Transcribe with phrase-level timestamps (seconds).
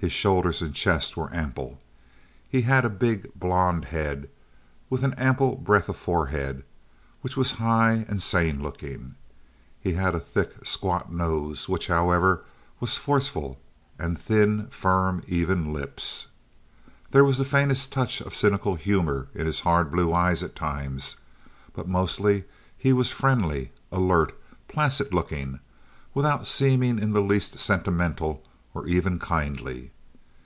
[0.00, 1.80] His shoulders and chest were ample.
[2.48, 4.30] He had a big blond head,
[4.88, 6.62] with an ample breadth of forehead,
[7.20, 9.16] which was high and sane looking.
[9.80, 12.44] He had a thick, squat nose, which, however,
[12.78, 13.58] was forceful,
[13.98, 16.28] and thin, firm, even lips.
[17.10, 21.16] There was the faintest touch of cynical humor in his hard blue eyes at times;
[21.74, 22.44] but mostly
[22.76, 25.58] he was friendly, alert, placid looking,
[26.14, 28.44] without seeming in the least sentimental
[28.74, 29.90] or even kindly.